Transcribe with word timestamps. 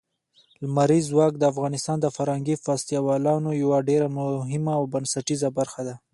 لمریز 0.61 1.05
ځواک 1.11 1.33
د 1.37 1.43
افغانستان 1.53 1.97
د 2.01 2.07
فرهنګي 2.15 2.55
فستیوالونو 2.65 3.49
یوه 3.63 3.77
ډېره 3.89 4.07
مهمه 4.17 4.73
او 4.79 4.83
بنسټیزه 4.93 5.49
برخه 5.57 5.81
ده. 5.87 5.95